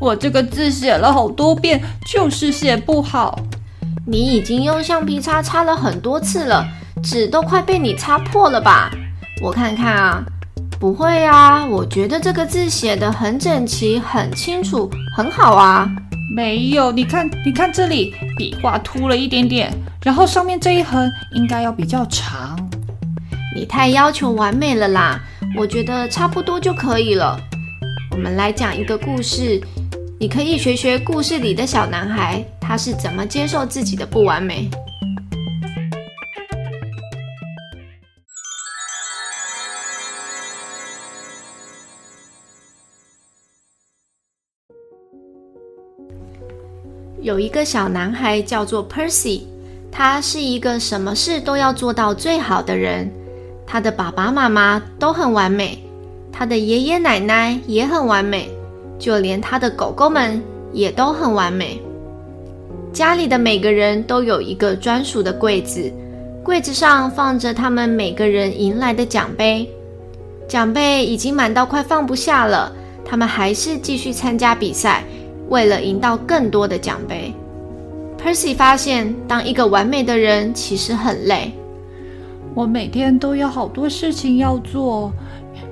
[0.00, 3.38] 我这个字写了好多遍，就是写不好。
[4.06, 6.66] 你已经用橡皮擦擦了很多次了，
[7.02, 8.90] 纸都快被你擦破了吧？
[9.42, 10.24] 我看看啊，
[10.78, 15.90] 不会啊，我觉得这个字写得很整齐、很清楚、很好啊。
[16.36, 22.58] 没有，你看，你看这里笔画凸了一点点，然后上面这一横应该要比较长。
[23.54, 25.20] 你太要求完美了啦，
[25.56, 27.38] 我觉得差不多就可以了。
[28.10, 29.60] 我们来讲一个故事。
[30.24, 34.70] 你可以学学故事里的小男孩，他是怎么接受自己的不完美。
[47.20, 49.42] 有一个小男孩叫做 Percy，
[49.92, 53.12] 他是一个什么事都要做到最好的人。
[53.66, 55.78] 他的爸爸妈妈都很完美，
[56.32, 58.48] 他的爷爷奶奶也很完美。
[58.98, 60.42] 就连他的狗狗们
[60.72, 61.80] 也都很完美。
[62.92, 65.92] 家里的每个人都有一个专属的柜子，
[66.42, 69.68] 柜子上放着他们每个人赢来的奖杯。
[70.46, 72.70] 奖杯已经满到快放不下了，
[73.04, 75.02] 他们还是继续参加比赛，
[75.48, 77.32] 为了赢到更多的奖杯。
[78.22, 81.52] Percy 发现，当一个完美的人其实很累。
[82.54, 85.12] 我每天都有好多事情要做。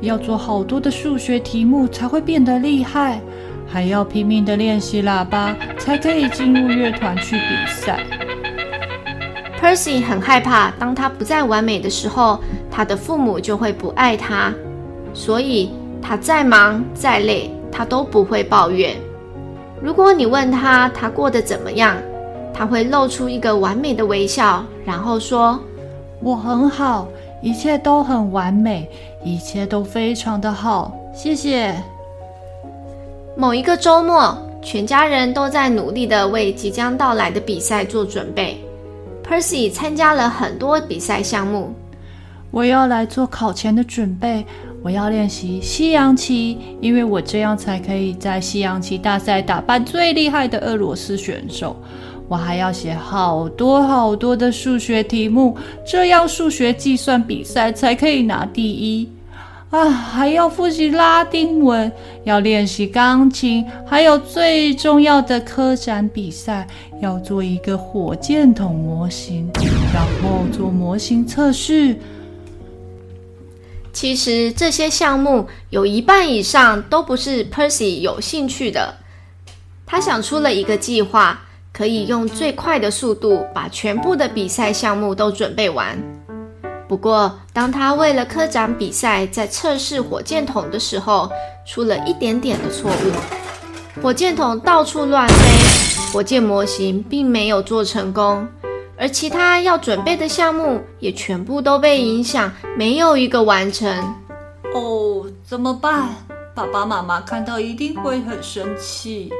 [0.00, 3.20] 要做好多的数学题目才会变得厉害，
[3.66, 8.00] 还要拼命的练习喇叭才可以进入乐团去比赛。
[9.60, 12.38] Percy 很害怕，当他不再完美的时候，
[12.70, 14.52] 他的父母就会不爱他，
[15.14, 15.70] 所以
[16.02, 18.94] 他再忙再累，他都不会抱怨。
[19.82, 21.96] 如果你问他他过得怎么样，
[22.52, 25.58] 他会露出一个完美的微笑，然后说
[26.20, 27.08] ：“我很好。”
[27.46, 28.90] 一切都很完美，
[29.24, 31.72] 一切都非常的好，谢谢。
[33.36, 38.58] 某一个周末，全家人都在努力的为即将到来的比赛做准备。
[39.24, 41.72] Percy 参加了很多比赛项目。
[42.50, 44.44] 我要来做考前的准备，
[44.82, 51.76] 我要练习西洋棋，因为我这样才可以在西洋棋大赛打败最厉害的俄罗斯选手。
[52.28, 55.56] 我还要写好多好多的数学题目，
[55.86, 59.08] 这样数学计算比赛才可以拿第一。
[59.70, 61.90] 啊，还要复习拉丁文，
[62.24, 66.66] 要练习钢琴，还有最重要的科展比赛，
[67.00, 69.50] 要做一个火箭筒模型，
[69.92, 71.96] 然后做模型测试。
[73.92, 78.94] 其实这些项目有一半以上都不是 Percy 有兴趣的。
[79.84, 81.42] 他想出了一个计划。
[81.76, 85.94] 可以用最快的速度把全部的比赛项目都准备完。
[86.88, 91.30] 不过，当他为了科长比赛在测试火箭筒的时候，
[91.66, 95.34] 出了一点点的错误，火箭筒到处乱飞，
[96.14, 98.48] 火箭模型并没有做成功，
[98.96, 103.86] 而其他要准备的项目也全部都被影响，没有一个完成。
[104.72, 106.08] 哦，怎么办？
[106.54, 109.30] 爸爸妈妈看到一定会很生气。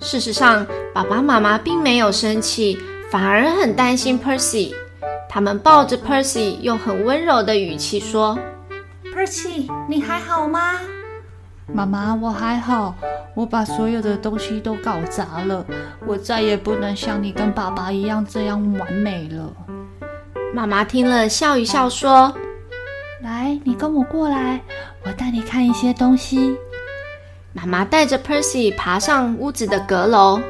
[0.00, 2.78] 事实上，爸爸妈妈并没有生气，
[3.10, 4.72] 反而很担心 Percy。
[5.28, 8.38] 他们抱着 Percy，用很温柔的语气说
[9.14, 10.74] ：“Percy，你还好吗
[11.72, 12.94] ？”“妈妈，我还好。
[13.34, 15.64] 我把所有的东西都搞砸了，
[16.06, 19.52] 我再也不能像你跟爸爸一样这样完美了。”
[20.54, 22.32] 妈妈听了，笑一笑说
[23.22, 24.60] ：“来，你跟我过来，
[25.04, 26.56] 我带你看一些东西。”
[27.58, 30.40] 妈妈带着 Percy 爬上屋子的阁楼。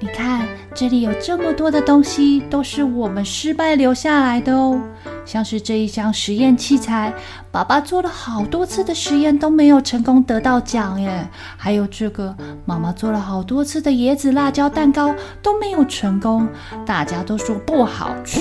[0.00, 4.80] 你看，这里有这么多的东西，都是我们失败留下来的哦。
[5.24, 7.12] 像是这一箱实验器材，
[7.50, 11.28] 爸爸做了好多次的实验都没有成功得到奖耶。
[11.56, 16.46] 还有这个，妈妈做了好多次的椰子辣椒蛋糕都没有成功，
[16.86, 18.38] 大家都说不好吃。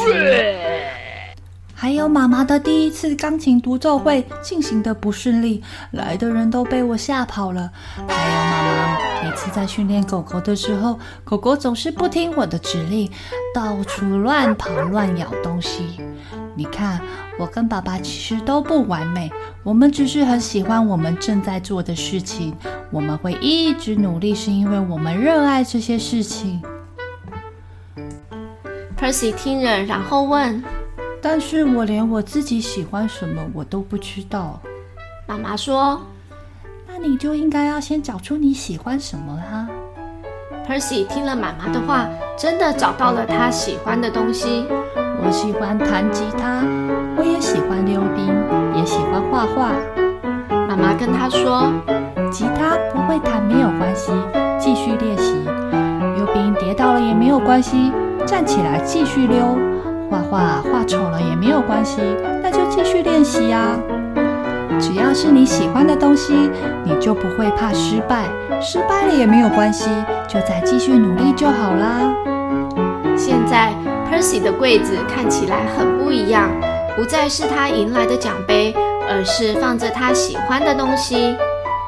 [1.80, 7.72] 还有妈妈的第一次钢琴独奏会进行得不顺利，来的人都被我吓跑了。
[8.08, 13.08] 还有妈妈每次在训练狗狗的时候，狗狗总是不听我的指令，
[13.54, 16.02] 到处乱跑乱咬东西。
[16.56, 17.00] 你看，
[17.38, 19.32] 我跟爸爸其实都不完美，
[19.62, 22.56] 我们只是很喜欢我们正在做的事情。
[22.90, 26.60] 我们会一直努力，是因为我们热爱这些事情。
[29.00, 30.64] Percy 听了，然后问
[31.22, 34.60] ：“但是我连我自己喜欢什么我都不知道。”
[35.28, 36.02] 妈妈说
[36.88, 39.68] ：“那你就应该要先找出你喜欢什么啦。”
[40.68, 44.66] Percy 听了妈妈的话，真的找到了他喜欢的东西。
[45.24, 46.64] 我喜欢弹吉他，
[47.18, 48.28] 我也喜欢溜冰，
[48.76, 49.72] 也喜欢画画。
[50.68, 51.72] 妈妈跟他说
[52.32, 54.12] ：“吉他不会弹没有关系，
[54.60, 55.34] 继续练习；
[56.16, 57.92] 溜冰跌倒了也没有关系。”
[58.28, 59.58] 站起来继续溜，
[60.30, 62.02] 画画丑了也没有关系，
[62.42, 63.78] 那就继续练习啊！
[64.80, 66.52] 只要是你喜欢的东西，
[66.84, 68.26] 你就不会怕失败，
[68.62, 69.90] 失败了也没有关系，
[70.28, 72.14] 就再继续努力就好啦。
[73.16, 73.74] 现在
[74.12, 76.50] Percy 的柜子看起来很不一样，
[76.96, 78.76] 不再是他赢来的奖杯，
[79.10, 81.36] 而是放着他喜欢的东西。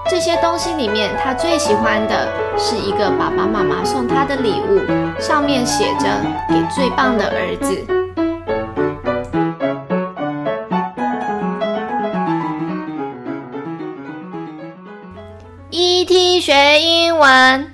[0.10, 2.28] 这些东西里面，他最喜欢的
[2.58, 4.82] 是一个爸爸妈妈送他的礼物，
[5.22, 6.08] 上面写着
[6.50, 7.86] “给最棒的儿子”。
[15.72, 17.72] ET 学英文，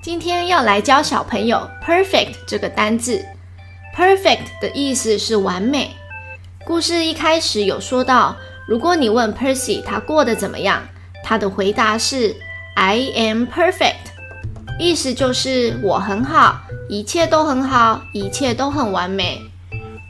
[0.00, 3.24] 今天要来教小朋友 “perfect” 这个单字。
[3.96, 5.90] “perfect” 的意思是完美。
[6.64, 8.36] 故事一开始有说到。
[8.68, 10.82] 如果你问 Percy 他过得怎么样，
[11.24, 12.36] 他的回答是
[12.76, 14.12] I am perfect，
[14.78, 19.40] 意思就是我很好，一切都很好，一切都很完美。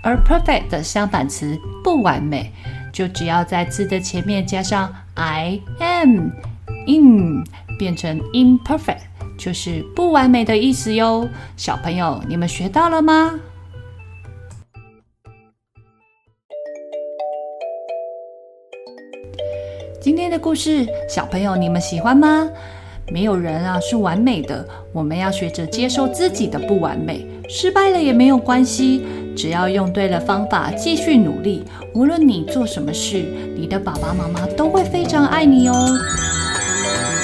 [0.02, 2.52] 而 perfect 的相反词不完美，
[2.92, 6.30] 就只要在字的前面加上 I am
[6.86, 7.44] in，
[7.78, 9.02] 变成 imperfect，
[9.38, 11.28] 就是不完美的意思哟。
[11.56, 13.38] 小朋友，你们学到了吗？
[20.00, 22.50] 今天的故事，小朋友你们喜欢吗？
[23.12, 29.04] 没有人啊是完美的，我们要学着接受自己的不完美，失败了也没有关系，
[29.36, 31.64] 只要用对了方法，继续努力。
[31.94, 33.24] 无论你做什么事，
[33.56, 35.74] 你的爸爸妈妈都会非常爱你哦。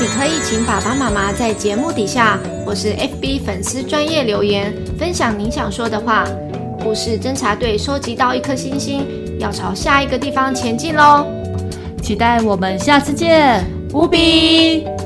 [0.00, 6.26] 你可以请爸爸妈妈在节目底下或是 FB 粉丝专业留言，分享你想说的话。
[6.82, 9.04] 故事侦查队收集到一颗星星，
[9.40, 11.26] 要朝下一个地方前进喽。
[12.00, 14.97] 期待我们下次见，无比。